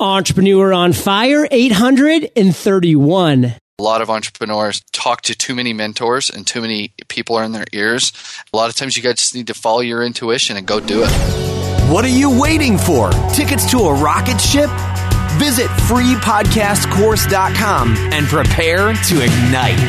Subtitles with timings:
[0.00, 3.44] Entrepreneur on Fire 831.
[3.44, 7.50] A lot of entrepreneurs talk to too many mentors and too many people are in
[7.50, 8.12] their ears.
[8.52, 11.02] A lot of times you guys just need to follow your intuition and go do
[11.02, 11.10] it.
[11.90, 13.10] What are you waiting for?
[13.32, 14.70] Tickets to a rocket ship?
[15.36, 19.80] Visit freepodcastcourse.com and prepare to ignite.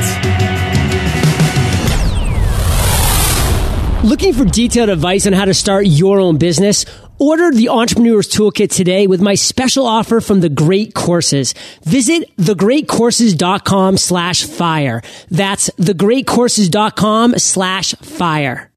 [4.04, 6.86] Looking for detailed advice on how to start your own business?
[7.20, 11.54] Order the Entrepreneur's Toolkit today with my special offer from The Great Courses.
[11.84, 15.02] Visit thegreatcourses.com slash fire.
[15.30, 18.72] That's thegreatcourses.com slash fire.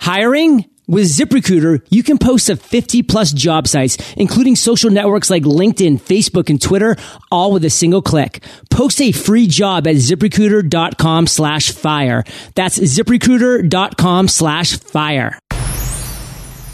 [0.00, 0.64] Hiring?
[0.88, 6.00] With ZipRecruiter, you can post to 50 plus job sites, including social networks like LinkedIn,
[6.00, 6.96] Facebook, and Twitter,
[7.30, 8.42] all with a single click.
[8.70, 12.24] Post a free job at ziprecruiter.com slash fire.
[12.54, 15.38] That's ziprecruiter.com slash fire.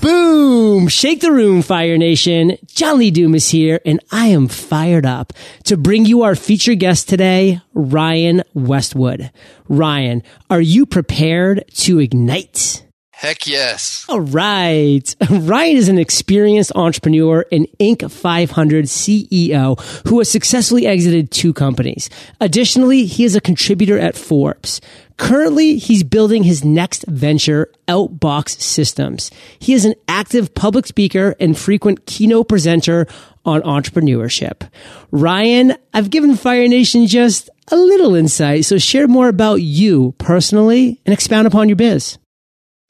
[0.05, 0.87] Boom!
[0.89, 2.59] Shake the room, Fire Nation.
[2.67, 5.33] John Lee is here, and I am fired up
[5.63, 9.31] to bring you our featured guest today, Ryan Westwood.
[9.67, 12.85] Ryan, are you prepared to ignite?
[13.17, 14.05] Heck yes.
[14.09, 15.15] All right.
[15.31, 18.11] Ryan is an experienced entrepreneur and Inc.
[18.11, 22.11] 500 CEO who has successfully exited two companies.
[22.41, 24.81] Additionally, he is a contributor at Forbes.
[25.17, 29.31] Currently, he's building his next venture, Outbox Systems.
[29.61, 33.07] He is an active public speaker and frequent keynote presenter
[33.45, 34.69] on entrepreneurship.
[35.13, 41.01] Ryan, I've given Fire Nation just a little insight, so share more about you personally
[41.07, 42.19] and expound upon your biz.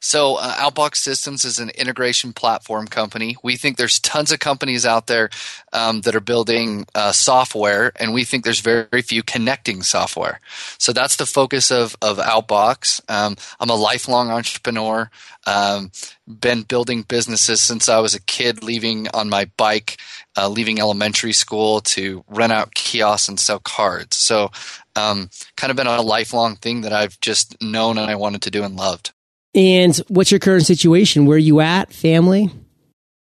[0.04, 3.38] So, uh, Outbox Systems is an integration platform company.
[3.42, 5.30] We think there's tons of companies out there
[5.72, 10.40] um, that are building uh, software, and we think there's very, very, few connecting software.
[10.76, 13.00] So that's the focus of of Outbox.
[13.10, 15.10] Um, I'm a lifelong entrepreneur.
[15.46, 15.90] Um,
[16.28, 19.96] been building businesses since I was a kid, leaving on my bike,
[20.36, 24.16] uh, leaving elementary school to rent out kiosks and sell cards.
[24.18, 24.50] So,
[24.96, 28.50] um, kind of been a lifelong thing that I've just known and I wanted to
[28.50, 29.13] do and loved.
[29.54, 31.26] And what's your current situation?
[31.26, 31.92] Where are you at?
[31.92, 32.50] Family?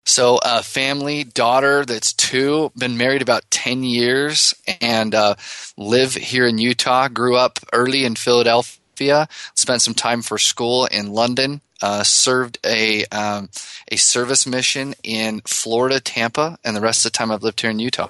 [0.06, 5.34] So, uh, family, daughter that's two, been married about 10 years and uh,
[5.76, 7.08] live here in Utah.
[7.08, 13.04] Grew up early in Philadelphia, spent some time for school in London, uh, served a,
[13.06, 13.50] um,
[13.92, 17.70] a service mission in Florida, Tampa, and the rest of the time I've lived here
[17.70, 18.08] in Utah.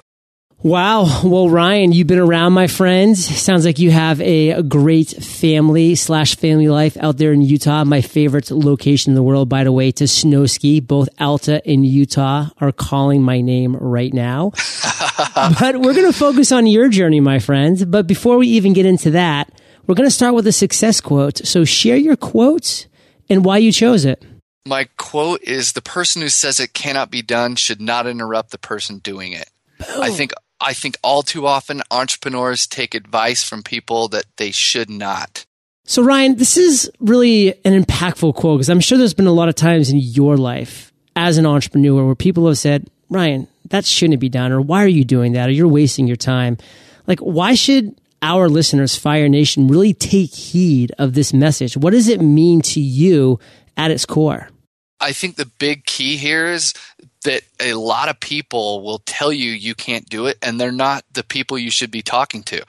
[0.63, 1.23] Wow.
[1.23, 3.25] Well, Ryan, you've been around, my friends.
[3.25, 7.83] Sounds like you have a great family slash family life out there in Utah.
[7.83, 10.79] My favorite location in the world, by the way, to snow ski.
[10.79, 14.51] Both Alta and Utah are calling my name right now.
[15.35, 17.83] but we're going to focus on your journey, my friends.
[17.83, 19.51] But before we even get into that,
[19.87, 21.39] we're going to start with a success quote.
[21.39, 22.85] So share your quote
[23.31, 24.23] and why you chose it.
[24.67, 28.59] My quote is the person who says it cannot be done should not interrupt the
[28.59, 29.49] person doing it.
[29.79, 30.03] Boom.
[30.03, 34.89] I think I think all too often entrepreneurs take advice from people that they should
[34.89, 35.45] not.
[35.85, 39.49] So, Ryan, this is really an impactful quote because I'm sure there's been a lot
[39.49, 44.19] of times in your life as an entrepreneur where people have said, Ryan, that shouldn't
[44.19, 46.57] be done, or why are you doing that, or you're wasting your time.
[47.07, 51.75] Like, why should our listeners, Fire Nation, really take heed of this message?
[51.75, 53.39] What does it mean to you
[53.75, 54.49] at its core?
[54.99, 56.73] I think the big key here is
[57.23, 61.03] that a lot of people will tell you you can't do it, and they're not
[61.13, 62.63] the people you should be talking to.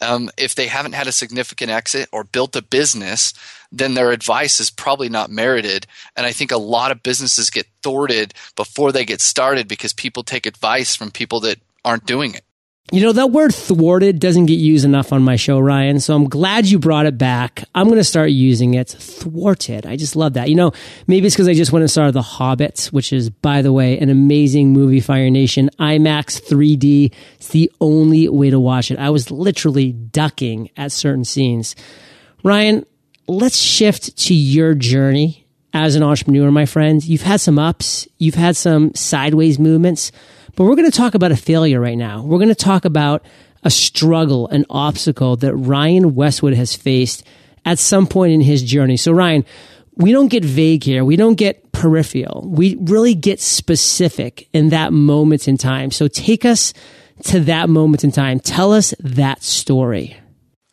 [0.00, 3.32] Um, if they haven't had a significant exit or built a business,
[3.70, 5.86] then their advice is probably not merited.
[6.16, 10.22] And I think a lot of businesses get thwarted before they get started because people
[10.22, 12.43] take advice from people that aren't doing it.
[12.92, 16.00] You know, that word thwarted doesn't get used enough on my show, Ryan.
[16.00, 17.64] So I'm glad you brought it back.
[17.74, 18.90] I'm going to start using it.
[18.90, 19.86] Thwarted.
[19.86, 20.50] I just love that.
[20.50, 20.72] You know,
[21.06, 23.98] maybe it's because I just went and saw The Hobbit, which is, by the way,
[23.98, 25.70] an amazing movie, Fire Nation.
[25.80, 27.14] IMAX 3D.
[27.36, 28.98] It's the only way to watch it.
[28.98, 31.74] I was literally ducking at certain scenes.
[32.42, 32.84] Ryan,
[33.26, 37.02] let's shift to your journey as an entrepreneur, my friend.
[37.02, 38.06] You've had some ups.
[38.18, 40.12] You've had some sideways movements.
[40.56, 42.22] But we're going to talk about a failure right now.
[42.22, 43.24] We're going to talk about
[43.62, 47.24] a struggle, an obstacle that Ryan Westwood has faced
[47.64, 48.96] at some point in his journey.
[48.96, 49.44] So, Ryan,
[49.96, 51.04] we don't get vague here.
[51.04, 52.46] We don't get peripheral.
[52.46, 55.90] We really get specific in that moment in time.
[55.90, 56.72] So, take us
[57.24, 58.40] to that moment in time.
[58.40, 60.16] Tell us that story.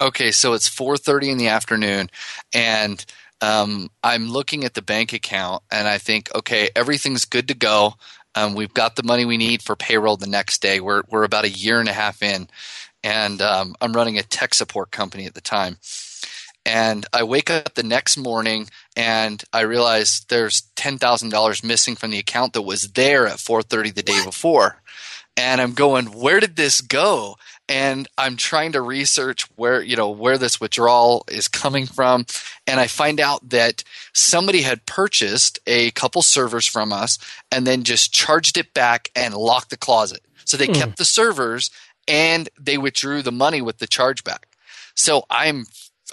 [0.01, 2.09] Okay, so it's 4:30 in the afternoon
[2.53, 3.05] and
[3.41, 7.95] um, I'm looking at the bank account and I think, okay, everything's good to go.
[8.35, 10.79] Um, we've got the money we need for payroll the next day.
[10.79, 12.47] We're we're about a year and a half in,
[13.03, 15.77] and um, I'm running a tech support company at the time.
[16.65, 21.95] And I wake up the next morning and I realize there's ten thousand dollars missing
[21.95, 24.81] from the account that was there at 4:30 the day before.
[25.37, 27.37] And I'm going, where did this go?
[27.69, 32.25] And I'm trying to research where, you know, where this withdrawal is coming from.
[32.67, 33.83] And I find out that
[34.13, 37.17] somebody had purchased a couple servers from us
[37.49, 40.21] and then just charged it back and locked the closet.
[40.43, 40.75] So they mm.
[40.75, 41.71] kept the servers
[42.07, 44.43] and they withdrew the money with the chargeback.
[44.95, 45.65] So I'm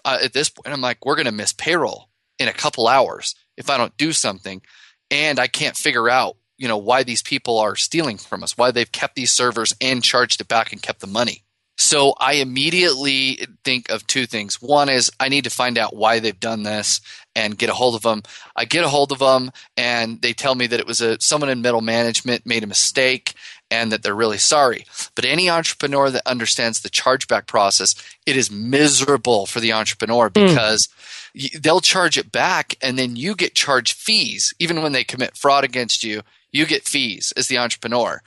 [0.05, 3.35] uh, at this point, I'm like, we're going to miss payroll in a couple hours
[3.57, 4.63] if I don't do something.
[5.11, 8.71] And I can't figure out you know why these people are stealing from us, why
[8.71, 11.43] they've kept these servers and charged it back and kept the money.
[11.81, 14.61] So I immediately think of two things.
[14.61, 17.01] One is I need to find out why they've done this
[17.37, 18.25] and get a hold of them.
[18.57, 21.51] I get a hold of them and they tell me that it was a someone
[21.51, 23.35] in middle management made a mistake
[23.71, 24.87] and that they're really sorry.
[25.15, 27.95] But any entrepreneur that understands the chargeback process,
[28.27, 30.47] it is miserable for the entrepreneur hmm.
[30.47, 30.89] because
[31.37, 31.63] mm.
[31.63, 35.63] they'll charge it back and then you get charged fees even when they commit fraud
[35.63, 38.21] against you you get fees as the entrepreneur.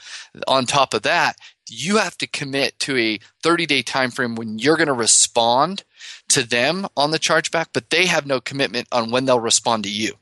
[0.47, 1.35] On top of that,
[1.69, 5.83] you have to commit to a 30 day time frame when you're going to respond
[6.29, 9.89] to them on the chargeback, but they have no commitment on when they'll respond to
[9.89, 10.15] you.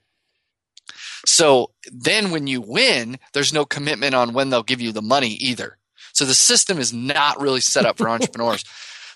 [1.25, 5.31] So then when you win, there's no commitment on when they'll give you the money
[5.33, 5.77] either.
[6.13, 8.63] So the system is not really set up for entrepreneurs.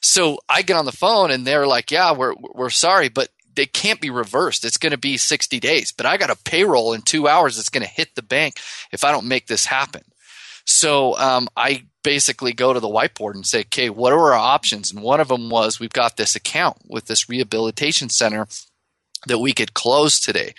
[0.01, 3.65] So I get on the phone and they're like, "Yeah, we're we're sorry, but they
[3.65, 4.65] can't be reversed.
[4.65, 7.69] It's going to be 60 days, but I got a payroll in two hours that's
[7.69, 8.59] going to hit the bank
[8.91, 10.03] if I don't make this happen.
[10.65, 14.91] So um, I basically go to the whiteboard and say, okay, what are our options?
[14.91, 18.47] And one of them was we've got this account with this rehabilitation center
[19.27, 20.53] that we could close today.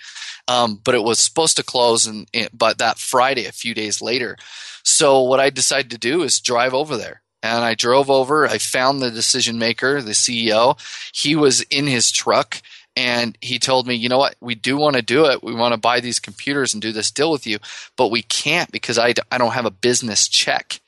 [0.47, 4.01] Um, but it was supposed to close in, in, but that Friday, a few days
[4.01, 4.37] later.
[4.83, 8.47] So what I decided to do is drive over there and I drove over.
[8.47, 10.77] I found the decision maker, the CEO.
[11.13, 12.61] He was in his truck
[12.95, 15.43] and he told me, you know what, we do want to do it.
[15.43, 17.59] We want to buy these computers and do this deal with you,
[17.97, 20.79] but we can't because I, I don't have a business check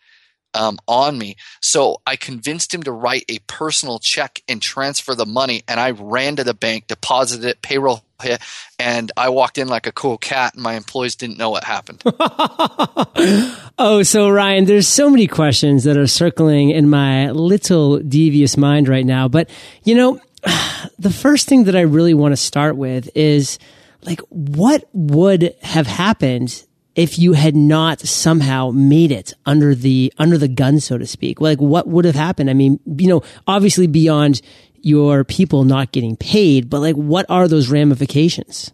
[0.54, 1.36] um, on me.
[1.62, 5.64] So I convinced him to write a personal check and transfer the money.
[5.68, 8.42] And I ran to the bank, deposited it, payroll hit,
[8.80, 12.02] and I walked in like a cool cat, and my employees didn't know what happened.
[13.78, 18.88] oh, so Ryan, there's so many questions that are circling in my little devious mind
[18.88, 19.28] right now.
[19.28, 19.50] But,
[19.84, 20.20] you know,
[21.00, 23.60] the first thing that I really want to start with is
[24.04, 26.64] like, what would have happened
[26.96, 31.42] if you had not somehow made it under the, under the gun, so to speak?
[31.42, 32.50] Like, what would have happened?
[32.50, 34.42] I mean, you know, obviously beyond
[34.82, 38.72] your people not getting paid, but like, what are those ramifications?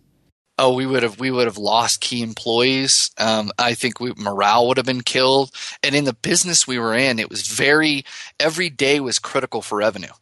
[0.60, 3.10] Oh, we would have we would have lost key employees.
[3.18, 5.50] Um, I think we, morale would have been killed.
[5.82, 8.06] And in the business we were in, it was very
[8.40, 10.14] every day was critical for revenue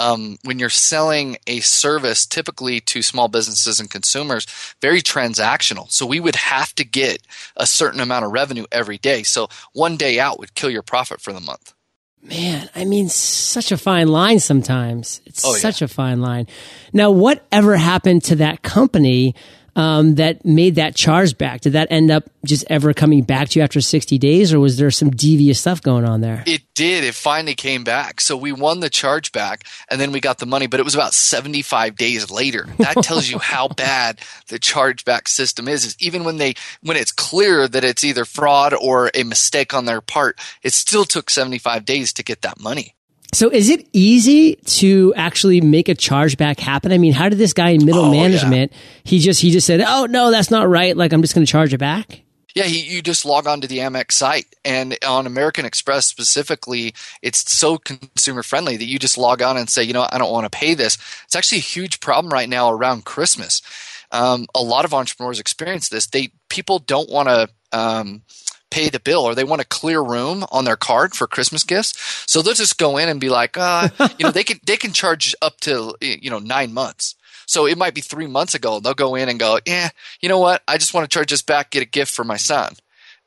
[0.00, 4.46] um, when you're selling a service typically to small businesses and consumers,
[4.80, 5.90] very transactional.
[5.90, 7.22] So we would have to get
[7.56, 9.22] a certain amount of revenue every day.
[9.22, 11.74] So one day out would kill your profit for the month.
[12.22, 15.22] Man, I mean, such a fine line sometimes.
[15.24, 15.60] It's oh, yeah.
[15.60, 16.48] such a fine line.
[16.92, 19.34] Now, whatever happened to that company
[19.76, 21.60] um, that made that charge back?
[21.60, 24.76] Did that end up just ever coming back to you after 60 days, or was
[24.76, 26.42] there some devious stuff going on there?
[26.46, 27.04] It did.
[27.04, 28.20] It finally came back.
[28.20, 30.94] So we won the charge back, and then we got the money, but it was
[30.94, 32.66] about 75 days later.
[32.78, 35.84] That tells you how bad the chargeback system is.
[35.84, 39.84] Is even when they when it's clear that it's either fraud or a mistake on
[39.84, 42.94] their part, it still took 75 days to get that money.
[43.32, 46.92] So is it easy to actually make a chargeback happen?
[46.92, 48.78] I mean, how did this guy in middle oh, management, yeah.
[49.04, 50.96] he just, he just said, Oh, no, that's not right.
[50.96, 52.22] Like, I'm just going to charge it back.
[52.54, 56.94] Yeah, he, you just log on to the Amex site, and on American Express specifically,
[57.22, 60.32] it's so consumer friendly that you just log on and say, you know, I don't
[60.32, 60.98] want to pay this.
[61.24, 63.62] It's actually a huge problem right now around Christmas.
[64.10, 66.08] Um, a lot of entrepreneurs experience this.
[66.08, 68.22] They people don't want to um,
[68.70, 72.24] pay the bill or they want a clear room on their card for Christmas gifts.
[72.26, 74.92] So they'll just go in and be like, uh, you know, they can they can
[74.92, 77.14] charge up to you know nine months.
[77.46, 78.78] So it might be three months ago.
[78.78, 80.62] They'll go in and go, yeah, you know what?
[80.68, 82.74] I just want to charge this back, get a gift for my son.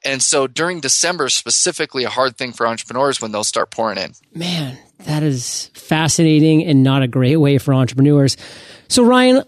[0.05, 4.13] And so during December, specifically a hard thing for entrepreneurs when they'll start pouring in.
[4.33, 8.37] Man, that is fascinating and not a great way for entrepreneurs.
[8.87, 9.43] So Ryan,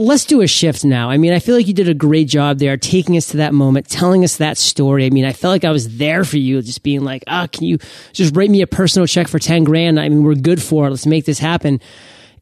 [0.00, 1.10] let's do a shift now.
[1.10, 3.52] I mean, I feel like you did a great job there, taking us to that
[3.52, 5.04] moment, telling us that story.
[5.04, 7.48] I mean, I felt like I was there for you, just being like, ah, oh,
[7.48, 7.78] can you
[8.14, 10.00] just write me a personal check for 10 grand?
[10.00, 10.90] I mean, we're good for it.
[10.90, 11.80] Let's make this happen.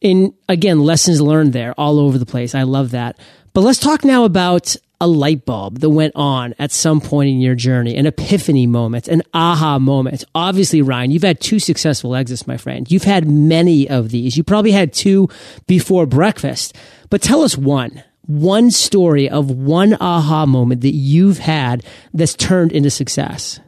[0.00, 2.54] And again, lessons learned there all over the place.
[2.54, 3.18] I love that.
[3.52, 7.40] But let's talk now about a light bulb that went on at some point in
[7.40, 10.24] your journey, an epiphany moment, an aha moment.
[10.34, 12.90] Obviously, Ryan, you've had two successful exits, my friend.
[12.90, 14.36] You've had many of these.
[14.36, 15.28] You probably had two
[15.66, 16.76] before breakfast,
[17.10, 22.72] but tell us one, one story of one aha moment that you've had that's turned
[22.72, 23.60] into success.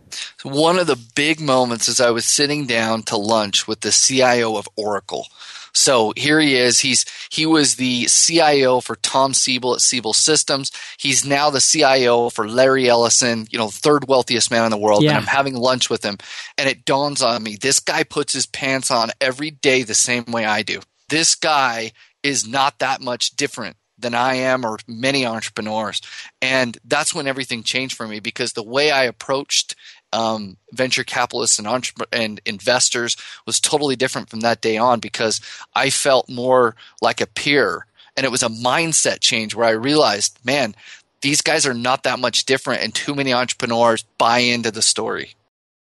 [0.43, 4.57] One of the big moments is I was sitting down to lunch with the CIO
[4.57, 5.27] of Oracle.
[5.73, 6.81] So here he is.
[6.81, 10.73] He's he was the CIO for Tom Siebel at Siebel Systems.
[10.99, 15.03] He's now the CIO for Larry Ellison, you know, third wealthiest man in the world.
[15.03, 15.11] Yeah.
[15.11, 16.19] And I'm having lunch with him,
[16.59, 20.25] and it dawns on me: this guy puts his pants on every day the same
[20.25, 20.81] way I do.
[21.09, 21.93] This guy
[22.23, 26.01] is not that much different than I am or many entrepreneurs.
[26.41, 29.75] And that's when everything changed for me because the way I approached
[30.13, 35.41] um, venture capitalists and, entre- and investors was totally different from that day on because
[35.75, 37.87] I felt more like a peer.
[38.17, 40.75] And it was a mindset change where I realized, man,
[41.21, 45.35] these guys are not that much different, and too many entrepreneurs buy into the story.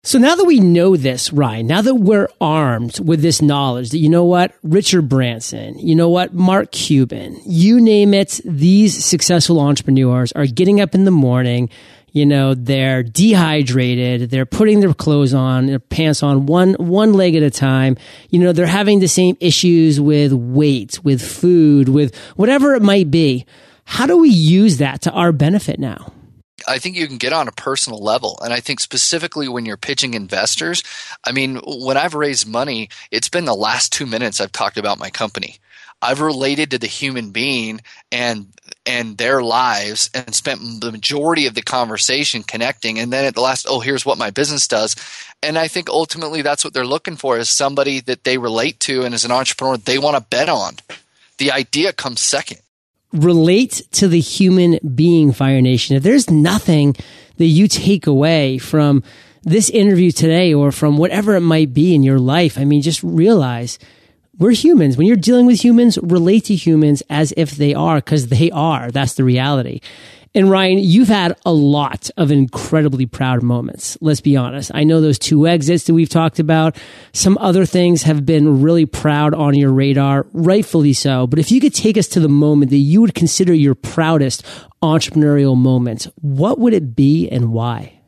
[0.06, 3.98] So now that we know this, Ryan, now that we're armed with this knowledge that,
[3.98, 9.58] you know what, Richard Branson, you know what, Mark Cuban, you name it, these successful
[9.58, 11.70] entrepreneurs are getting up in the morning,
[12.12, 17.34] you know, they're dehydrated, they're putting their clothes on, their pants on one, one leg
[17.34, 17.96] at a time.
[18.30, 23.10] You know, they're having the same issues with weight, with food, with whatever it might
[23.10, 23.44] be.
[23.84, 26.12] How do we use that to our benefit now?
[26.66, 28.38] I think you can get on a personal level.
[28.42, 30.82] And I think specifically when you're pitching investors,
[31.25, 34.99] I mean, when I've raised money, it's been the last two minutes I've talked about
[34.99, 35.58] my company.
[36.02, 37.80] I've related to the human being
[38.12, 38.49] and
[38.85, 43.40] and their lives and spent the majority of the conversation connecting and then at the
[43.40, 44.94] last oh here's what my business does
[45.42, 49.04] and i think ultimately that's what they're looking for is somebody that they relate to
[49.04, 50.75] and as an entrepreneur they want to bet on
[51.38, 52.58] the idea comes second
[53.12, 55.96] relate to the human being, Fire Nation.
[55.96, 56.96] If there's nothing
[57.36, 59.02] that you take away from
[59.42, 63.02] this interview today or from whatever it might be in your life, I mean, just
[63.02, 63.78] realize
[64.38, 64.96] we're humans.
[64.96, 68.90] When you're dealing with humans, relate to humans as if they are, because they are.
[68.90, 69.80] That's the reality.
[70.37, 73.97] And Ryan, you've had a lot of incredibly proud moments.
[74.02, 74.71] Let's be honest.
[74.75, 76.76] I know those two exits that we've talked about.
[77.14, 81.26] Some other things have been really proud on your radar, rightfully so.
[81.26, 84.45] But if you could take us to the moment that you would consider your proudest
[84.83, 87.99] entrepreneurial moment, what would it be and why?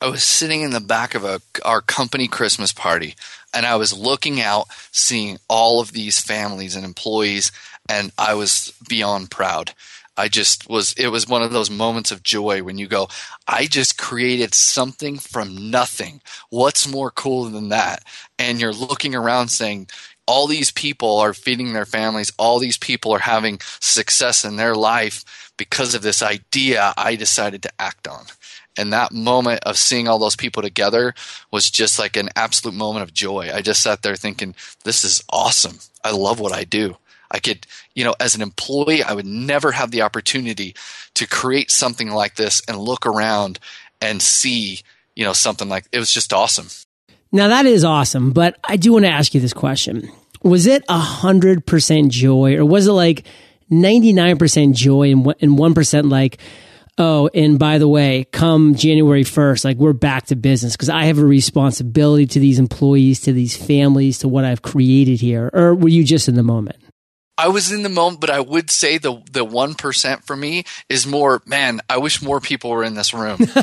[0.00, 3.16] I was sitting in the back of a, our company Christmas party
[3.52, 7.52] and I was looking out, seeing all of these families and employees,
[7.88, 9.72] and I was beyond proud.
[10.16, 13.08] I just was, it was one of those moments of joy when you go,
[13.46, 16.20] I just created something from nothing.
[16.50, 18.02] What's more cool than that?
[18.38, 19.88] And you're looking around saying,
[20.26, 22.32] all these people are feeding their families.
[22.38, 27.62] All these people are having success in their life because of this idea I decided
[27.62, 28.24] to act on.
[28.76, 31.14] And that moment of seeing all those people together
[31.50, 33.50] was just like an absolute moment of joy.
[33.52, 34.54] I just sat there thinking,
[34.84, 35.78] this is awesome.
[36.04, 36.96] I love what I do.
[37.30, 40.74] I could, you know, as an employee, I would never have the opportunity
[41.14, 43.58] to create something like this and look around
[44.00, 44.80] and see,
[45.14, 46.68] you know, something like it was just awesome.
[47.32, 50.10] Now that is awesome, but I do want to ask you this question.
[50.42, 53.26] Was it a hundred percent joy or was it like
[53.70, 56.38] 99% joy and 1% like,
[56.98, 61.04] oh, and by the way, come January 1st, like we're back to business because I
[61.04, 65.50] have a responsibility to these employees, to these families, to what I've created here?
[65.52, 66.76] Or were you just in the moment?
[67.38, 70.64] I was in the moment, but I would say the the one percent for me
[70.88, 71.42] is more.
[71.46, 73.38] Man, I wish more people were in this room.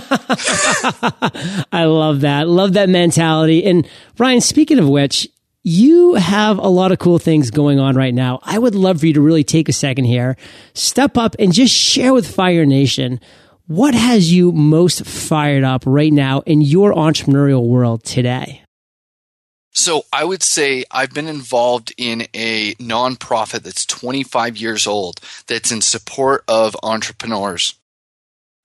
[1.72, 2.48] I love that.
[2.48, 3.66] Love that mentality.
[3.66, 3.88] And
[4.18, 5.28] Ryan, speaking of which,
[5.64, 8.40] you have a lot of cool things going on right now.
[8.44, 10.36] I would love for you to really take a second here,
[10.74, 13.20] step up, and just share with Fire Nation
[13.68, 18.63] what has you most fired up right now in your entrepreneurial world today.
[19.74, 25.72] So I would say I've been involved in a nonprofit that's 25 years old that's
[25.72, 27.76] in support of entrepreneurs.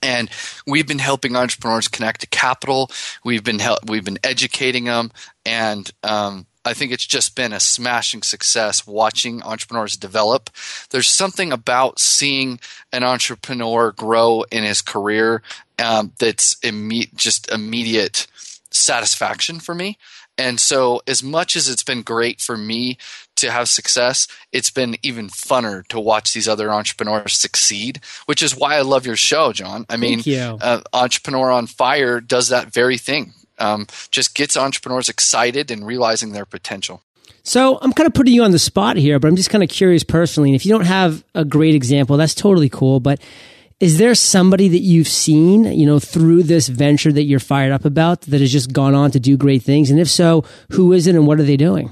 [0.01, 0.31] And
[0.67, 2.91] we've been helping entrepreneurs connect to capital.
[3.25, 5.11] We've been we've been educating them,
[5.45, 10.51] and um, I think it's just been a smashing success watching entrepreneurs develop.
[10.91, 12.61] There's something about seeing
[12.93, 15.43] an entrepreneur grow in his career
[15.81, 18.29] um, that's imme- just immediate
[18.71, 19.99] satisfaction for me.
[20.39, 22.97] And so, as much as it's been great for me
[23.37, 28.57] to have success, it's been even funner to watch these other entrepreneurs succeed, which is
[28.57, 29.85] why I love your show, John.
[29.89, 30.23] I mean,
[30.61, 36.33] uh, Entrepreneur on Fire does that very thing, um, just gets entrepreneurs excited and realizing
[36.33, 37.03] their potential.
[37.43, 39.71] So I'm kind of putting you on the spot here, but I'm just kind of
[39.71, 40.51] curious personally.
[40.51, 43.01] And if you don't have a great example, that's totally cool.
[43.01, 43.21] But
[43.81, 47.85] is there somebody that you've seen, you know, through this venture that you're fired up
[47.85, 49.91] about that has just gone on to do great things?
[49.91, 51.91] And if so, who is it and what are they doing?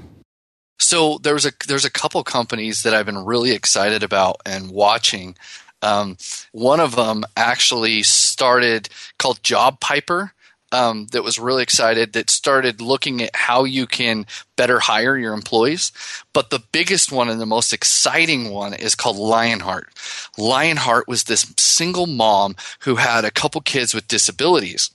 [0.79, 5.35] So there's a there's a couple companies that I've been really excited about and watching.
[5.81, 6.17] Um,
[6.51, 10.33] one of them actually started called Job Piper.
[10.71, 15.33] Um, that was really excited that started looking at how you can better hire your
[15.33, 15.91] employees.
[16.33, 19.89] But the biggest one and the most exciting one is called Lionheart.
[20.37, 24.91] Lionheart was this single mom who had a couple kids with disabilities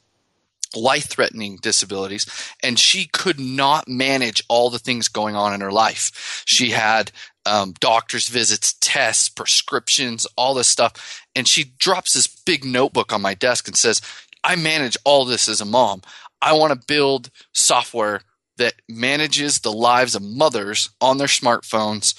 [0.75, 2.27] life threatening disabilities,
[2.63, 6.43] and she could not manage all the things going on in her life.
[6.47, 7.13] She had
[7.45, 11.27] um, doctor's visits, tests, prescriptions, all this stuff.
[11.35, 14.01] And she drops this big notebook on my desk and says,
[14.45, 16.03] I manage all this as a mom.
[16.41, 18.23] I want to build software
[18.57, 22.15] that manages the lives of mothers on their smartphones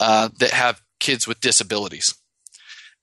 [0.00, 2.14] uh, that have kids with disabilities.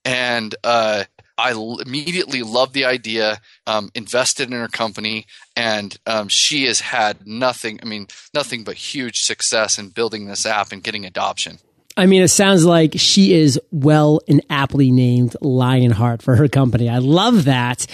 [0.04, 1.04] And uh,
[1.38, 5.26] I l- immediately loved the idea, um, invested in her company,
[5.56, 10.44] and um, she has had nothing, I mean, nothing but huge success in building this
[10.44, 11.58] app and getting adoption.
[11.96, 16.88] I mean, it sounds like she is well and aptly named Lionheart for her company.
[16.88, 17.86] I love that.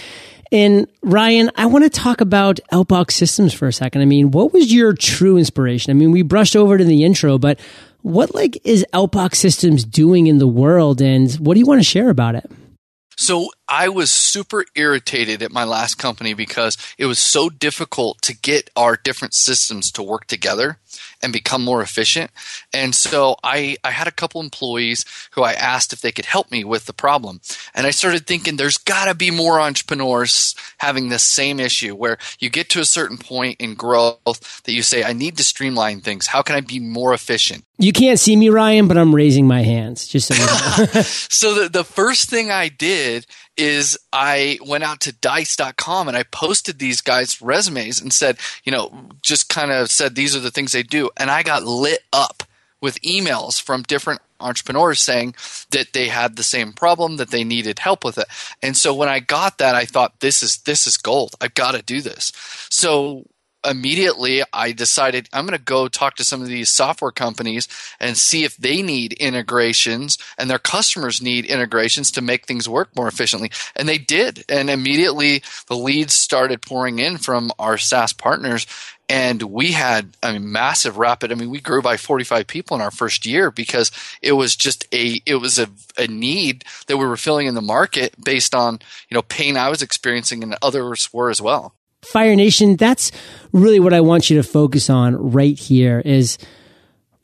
[0.53, 4.03] And Ryan, I want to talk about Outbox Systems for a second.
[4.03, 5.91] I mean, what was your true inspiration?
[5.91, 7.61] I mean, we brushed over it in the intro, but
[8.03, 11.85] what like is Outbox Systems doing in the world and what do you want to
[11.85, 12.51] share about it?
[13.17, 18.37] So I was super irritated at my last company because it was so difficult to
[18.37, 20.79] get our different systems to work together
[21.23, 22.33] and become more efficient.
[22.73, 26.51] And so I, I had a couple employees who I asked if they could help
[26.51, 27.41] me with the problem.
[27.73, 32.19] And I started thinking there's got to be more entrepreneurs having this same issue where
[32.41, 36.01] you get to a certain point in growth that you say, I need to streamline
[36.01, 36.27] things.
[36.27, 37.65] How can I be more efficient?
[37.79, 41.03] You can't see me, Ryan, but I'm raising my hands just so you know.
[41.03, 43.27] so the, the first thing I did
[43.61, 48.73] is I went out to dice.com and I posted these guys' resumes and said, you
[48.73, 51.11] know, just kind of said these are the things they do.
[51.19, 52.43] And I got lit up
[52.81, 55.35] with emails from different entrepreneurs saying
[55.71, 58.27] that they had the same problem that they needed help with it.
[58.63, 61.35] And so when i got that i thought this is this is gold.
[61.43, 62.33] I've got to do this.
[62.71, 63.27] So
[63.65, 68.17] immediately I decided I'm going to go talk to some of these software companies and
[68.17, 73.09] see if they need integrations and their customers need integrations to make things work more
[73.09, 73.51] efficiently.
[73.77, 74.45] And they did.
[74.49, 78.67] And immediately the leads started pouring in from our SaaS partners.
[79.09, 81.33] And we had a massive rapid.
[81.33, 83.91] I mean, we grew by 45 people in our first year because
[84.23, 85.69] it was just a, it was a,
[85.99, 88.75] a need that we were filling in the market based on,
[89.09, 91.75] you know, pain I was experiencing and others were as well.
[92.03, 93.13] Fire Nation, that's
[93.53, 96.39] really what I want you to focus on right here is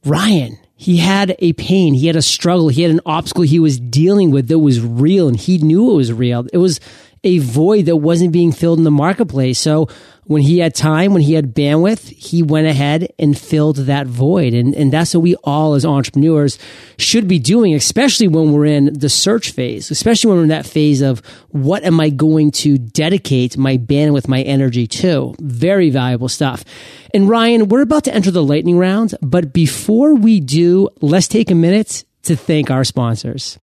[0.05, 0.59] Ryan.
[0.77, 1.95] He had a pain.
[1.95, 2.69] He had a struggle.
[2.69, 5.97] He had an obstacle he was dealing with that was real and he knew it
[5.97, 6.47] was real.
[6.53, 6.81] It was
[7.25, 9.59] a void that wasn't being filled in the marketplace.
[9.59, 9.89] So
[10.27, 14.55] when he had time, when he had bandwidth, he went ahead and filled that void.
[14.55, 16.59] And, and that's what we all as entrepreneurs
[16.99, 20.67] should be doing, especially when we're in the search phase, especially when we're in that
[20.67, 25.35] phase of what am I going to dedicate my bandwidth, my energy to?
[25.41, 26.65] Very valuable stuff.
[27.15, 31.51] And Ryan, we're about to enter the lightning round, but before we do, let's take
[31.51, 33.59] a minute to thank our sponsors.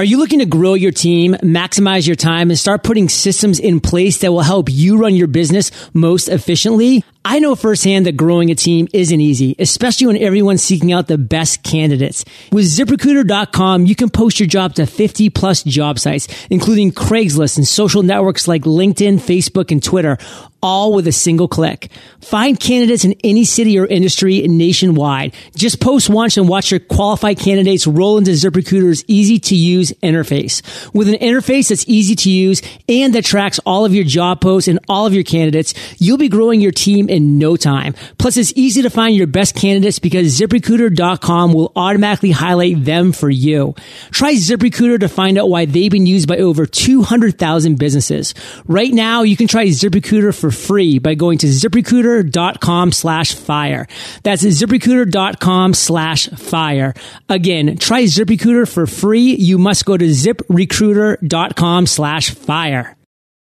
[0.00, 3.80] Are you looking to grow your team, maximize your time, and start putting systems in
[3.80, 7.04] place that will help you run your business most efficiently?
[7.22, 11.18] I know firsthand that growing a team isn't easy, especially when everyone's seeking out the
[11.18, 12.24] best candidates.
[12.50, 17.68] With ziprecruiter.com, you can post your job to 50 plus job sites, including Craigslist and
[17.68, 20.16] social networks like LinkedIn, Facebook, and Twitter,
[20.62, 21.90] all with a single click.
[22.20, 25.34] Find candidates in any city or industry nationwide.
[25.54, 30.62] Just post once and watch your qualified candidates roll into ZipRecruiter's easy to use interface.
[30.94, 34.68] With an interface that's easy to use and that tracks all of your job posts
[34.68, 37.94] and all of your candidates, you'll be growing your team in no time.
[38.18, 43.28] Plus, it's easy to find your best candidates because ZipRecruiter.com will automatically highlight them for
[43.28, 43.74] you.
[44.10, 48.34] Try ZipRecruiter to find out why they've been used by over 200,000 businesses.
[48.66, 53.86] Right now, you can try ZipRecruiter for free by going to ziprecruiter.com slash fire.
[54.22, 56.94] That's ziprecruiter.com slash fire.
[57.28, 59.34] Again, try ZipRecruiter for free.
[59.34, 62.96] You must go to ziprecruiter.com slash fire.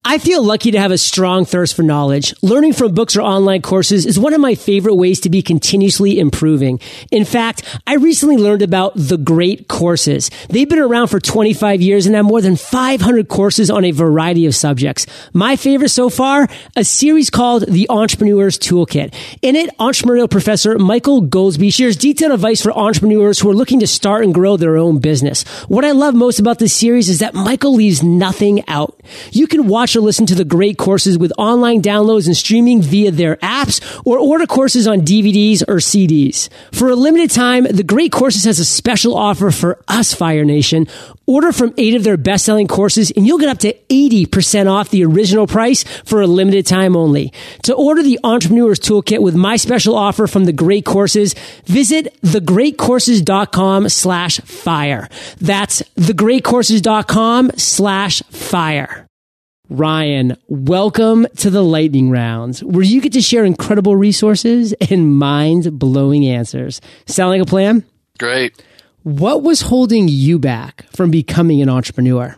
[0.03, 2.33] I feel lucky to have a strong thirst for knowledge.
[2.41, 6.19] Learning from books or online courses is one of my favorite ways to be continuously
[6.19, 6.81] improving.
[7.11, 10.31] In fact, I recently learned about the great courses.
[10.49, 14.47] They've been around for 25 years and have more than 500 courses on a variety
[14.47, 15.05] of subjects.
[15.35, 19.13] My favorite so far, a series called The Entrepreneur's Toolkit.
[19.43, 23.87] In it, entrepreneurial professor Michael Goldsby shares detailed advice for entrepreneurs who are looking to
[23.87, 25.43] start and grow their own business.
[25.69, 28.99] What I love most about this series is that Michael leaves nothing out.
[29.31, 33.37] You can watch listen to the great courses with online downloads and streaming via their
[33.37, 36.49] apps or order courses on DVDs or CDs.
[36.73, 40.87] For a limited time, the great courses has a special offer for us, Fire Nation.
[41.27, 44.91] Order from eight of their best selling courses and you'll get up to 80% off
[44.91, 47.33] the original price for a limited time only.
[47.65, 53.89] To order the Entrepreneur's Toolkit with my special offer from the great courses, visit thegreatcourses.com
[53.89, 55.09] slash fire.
[55.41, 59.10] That's thegreatcourses.com slash fire.
[59.73, 65.79] Ryan, welcome to the lightning rounds where you get to share incredible resources and mind
[65.79, 66.81] blowing answers.
[67.07, 67.85] Sound like a plan?
[68.19, 68.61] Great.
[69.05, 72.35] What was holding you back from becoming an entrepreneur?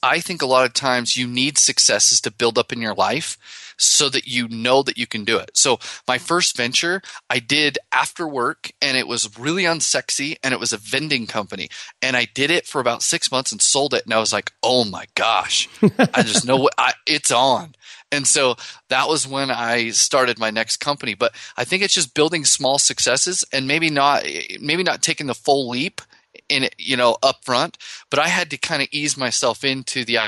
[0.00, 3.69] I think a lot of times you need successes to build up in your life
[3.80, 5.50] so that you know that you can do it.
[5.54, 10.60] So my first venture I did after work and it was really unsexy and it
[10.60, 11.68] was a vending company.
[12.02, 14.04] And I did it for about six months and sold it.
[14.04, 15.68] And I was like, oh my gosh,
[16.14, 17.74] I just know what I, it's on.
[18.12, 18.56] And so
[18.88, 21.14] that was when I started my next company.
[21.14, 24.24] But I think it's just building small successes and maybe not
[24.60, 26.00] maybe not taking the full leap
[26.48, 27.78] in it, you know, up front.
[28.10, 30.18] But I had to kind of ease myself into the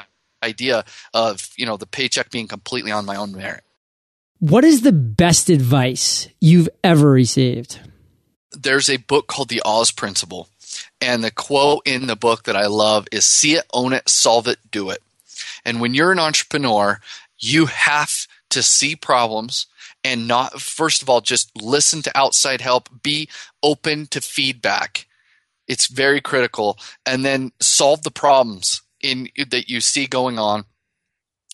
[0.42, 3.64] idea of, you know, the paycheck being completely on my own merit.
[4.38, 7.78] What is the best advice you've ever received?
[8.50, 10.48] There's a book called The Oz Principle.
[11.00, 14.48] And the quote in the book that I love is see it, own it, solve
[14.48, 15.02] it, do it.
[15.64, 17.00] And when you're an entrepreneur,
[17.38, 19.66] you have to see problems
[20.04, 23.28] and not first of all just listen to outside help be
[23.62, 25.06] open to feedback
[25.68, 30.64] it's very critical and then solve the problems in that you see going on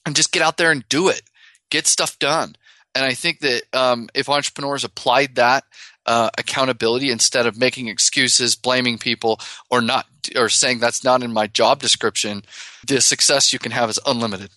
[0.06, 1.22] and just get out there and do it.
[1.70, 2.54] Get stuff done.
[2.94, 5.64] And i think that um, if entrepreneurs applied that
[6.06, 9.38] uh, accountability instead of making excuses blaming people
[9.70, 12.42] or not or saying that's not in my job description
[12.86, 14.50] the success you can have is unlimited.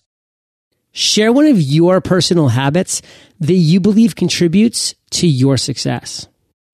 [0.94, 3.02] Share one of your personal habits
[3.40, 6.28] that you believe contributes to your success.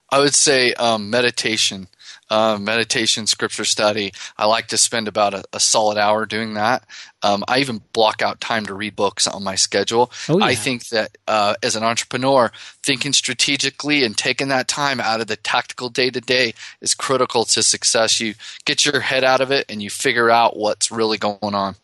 [0.10, 1.88] I would say um, meditation,
[2.30, 4.12] uh, meditation, scripture study.
[4.38, 6.86] I like to spend about a, a solid hour doing that.
[7.24, 10.12] Um, I even block out time to read books on my schedule.
[10.30, 10.46] Oh, yeah.
[10.46, 12.52] I think that uh, as an entrepreneur,
[12.84, 17.46] thinking strategically and taking that time out of the tactical day to day is critical
[17.46, 18.20] to success.
[18.20, 18.36] You
[18.66, 21.76] get your head out of it and you figure out what's really going on.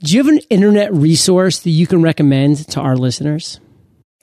[0.00, 3.60] Do you have an internet resource that you can recommend to our listeners?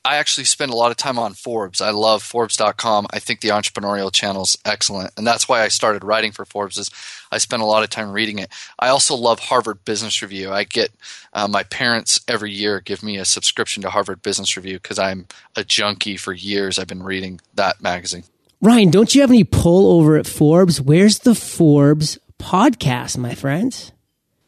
[0.03, 1.79] I actually spend a lot of time on Forbes.
[1.79, 3.05] I love Forbes.com.
[3.11, 6.77] I think the entrepreneurial channel is excellent, and that's why I started writing for Forbes.
[6.77, 6.89] Is
[7.31, 8.49] I spend a lot of time reading it.
[8.79, 10.51] I also love Harvard Business Review.
[10.51, 10.91] I get
[11.33, 15.27] uh, my parents every year give me a subscription to Harvard Business Review because I'm
[15.55, 16.79] a junkie for years.
[16.79, 18.23] I've been reading that magazine.
[18.59, 20.81] Ryan, don't you have any pull over at Forbes?
[20.81, 23.91] Where's the Forbes podcast, my friends?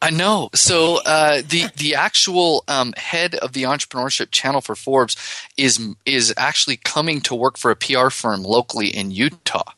[0.04, 0.50] I know.
[0.54, 5.16] So uh, the the actual um, head of the entrepreneurship channel for Forbes
[5.58, 9.72] is is actually coming to work for a PR firm locally in Utah,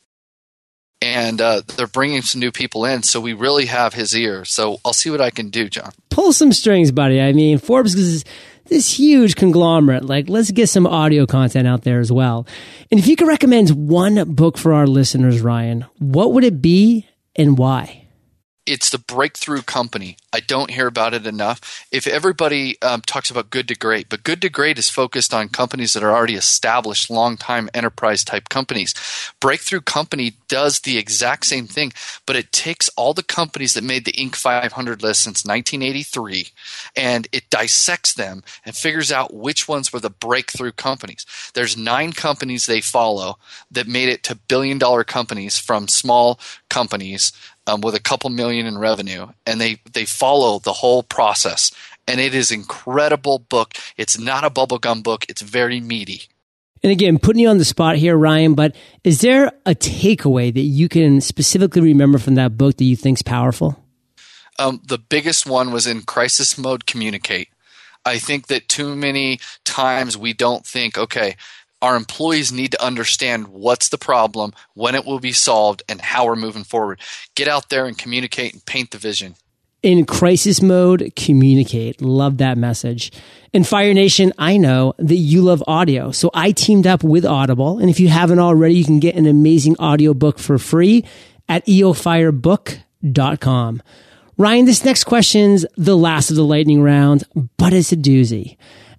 [1.00, 3.04] and uh, they're bringing some new people in.
[3.04, 4.44] So we really have his ear.
[4.44, 5.92] So I'll see what I can do, John.
[6.10, 7.20] Pull some strings, buddy.
[7.20, 8.24] I mean, Forbes is
[8.64, 10.04] this huge conglomerate.
[10.04, 12.48] Like, let's get some audio content out there as well.
[12.90, 17.06] And if you could recommend one book for our listeners, Ryan, what would it be
[17.36, 18.05] and why?
[18.66, 20.16] It's the breakthrough company.
[20.32, 21.86] I don't hear about it enough.
[21.92, 25.48] If everybody um, talks about good to great, but good to great is focused on
[25.48, 28.94] companies that are already established, long time enterprise type companies.
[29.40, 31.92] Breakthrough company does the exact same thing,
[32.26, 34.34] but it takes all the companies that made the Inc.
[34.34, 36.48] 500 list since 1983
[36.96, 41.24] and it dissects them and figures out which ones were the breakthrough companies.
[41.54, 43.38] There's nine companies they follow
[43.70, 47.32] that made it to billion dollar companies from small companies
[47.66, 51.70] um, with a couple million in revenue, and they they follow the whole process.
[52.08, 53.74] And it is incredible book.
[53.96, 55.26] It's not a bubblegum book.
[55.28, 56.28] It's very meaty.
[56.82, 60.60] And again, putting you on the spot here, Ryan, but is there a takeaway that
[60.60, 63.82] you can specifically remember from that book that you think is powerful?
[64.58, 67.48] Um, the biggest one was in crisis mode communicate.
[68.04, 71.36] I think that too many times we don't think, okay,
[71.86, 76.26] our employees need to understand what's the problem, when it will be solved, and how
[76.26, 77.00] we're moving forward.
[77.36, 79.36] Get out there and communicate and paint the vision.
[79.84, 82.02] In crisis mode, communicate.
[82.02, 83.12] Love that message.
[83.52, 86.10] In Fire Nation, I know that you love audio.
[86.10, 87.78] So I teamed up with Audible.
[87.78, 91.04] And if you haven't already, you can get an amazing audiobook for free
[91.48, 93.82] at eofirebook.com.
[94.36, 97.22] Ryan, this next question's the last of the lightning round,
[97.56, 98.56] but it's a doozy.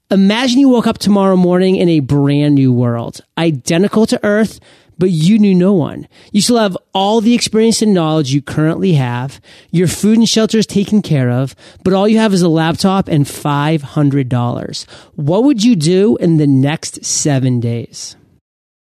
[0.10, 4.62] Imagine you woke up tomorrow morning in a brand new world, identical to Earth,
[4.98, 6.08] but you knew no one.
[6.32, 9.42] You still have all the experience and knowledge you currently have.
[9.70, 13.10] Your food and shelter is taken care of, but all you have is a laptop
[13.10, 14.90] and $500.
[15.16, 18.16] What would you do in the next seven days?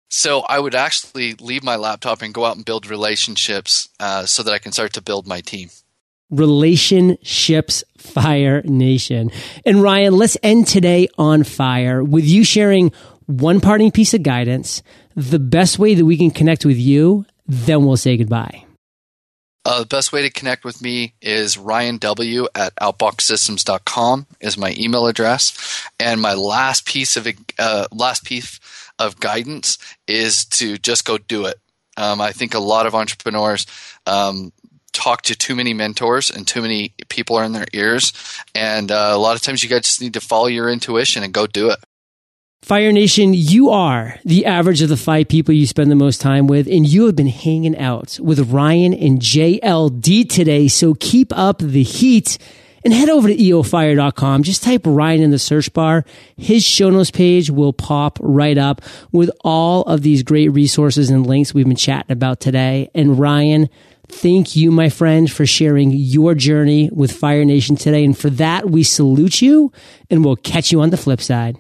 [0.09, 4.43] So I would actually leave my laptop and go out and build relationships uh, so
[4.43, 5.71] that I can start to build my team.
[6.29, 9.31] Relationships Fire Nation.
[9.65, 12.91] And Ryan, let's end today on fire with you sharing
[13.27, 14.81] one parting piece of guidance,
[15.15, 18.63] the best way that we can connect with you, then we'll say goodbye.
[19.65, 25.07] Uh, the best way to connect with me is ryanw at outboxsystems.com is my email
[25.07, 25.85] address.
[25.99, 27.27] And my last piece of
[27.59, 28.61] uh, last piece
[28.97, 31.59] of guidance is to just go do it.
[31.97, 33.65] Um, I think a lot of entrepreneurs
[34.05, 34.53] um,
[34.97, 38.13] talk to too many mentors and too many people are in their ears.
[38.55, 41.33] And uh, a lot of times you guys just need to follow your intuition and
[41.33, 41.79] go do it.
[42.63, 46.47] Fire Nation, you are the average of the five people you spend the most time
[46.47, 50.67] with, and you have been hanging out with Ryan and JLD today.
[50.67, 52.37] So keep up the heat
[52.83, 54.43] and head over to eofire.com.
[54.43, 56.03] Just type Ryan in the search bar.
[56.35, 58.81] His show notes page will pop right up
[59.11, 62.89] with all of these great resources and links we've been chatting about today.
[62.95, 63.69] And Ryan,
[64.09, 68.03] Thank you, my friend, for sharing your journey with Fire Nation today.
[68.05, 69.71] And for that, we salute you
[70.09, 71.57] and we'll catch you on the flip side.